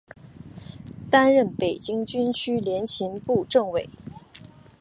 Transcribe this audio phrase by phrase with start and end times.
[1.11, 3.87] 担任北京军区联勤部政委。